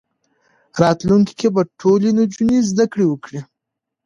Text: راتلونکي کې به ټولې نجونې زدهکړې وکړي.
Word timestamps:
راتلونکي 0.81 1.33
کې 1.39 1.47
به 1.55 1.61
ټولې 1.79 2.09
نجونې 2.19 2.57
زدهکړې 2.69 3.05
وکړي. 3.07 3.39